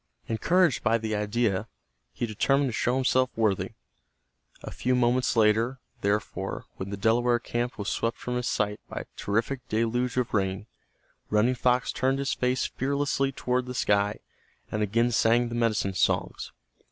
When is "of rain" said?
10.17-10.65